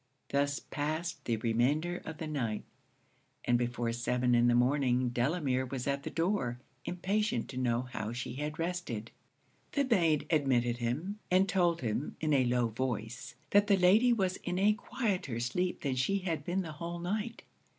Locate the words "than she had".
15.81-16.43